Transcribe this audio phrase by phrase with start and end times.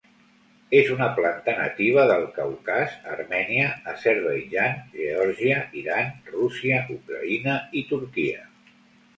[0.77, 8.45] És una planta nativa del Caucas, Armènia, Azerbaidjan, Geòrgia, Iran, Rússia, Ucraïna i Turquia.